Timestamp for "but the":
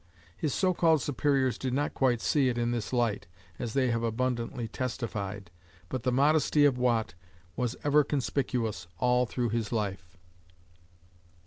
5.89-6.11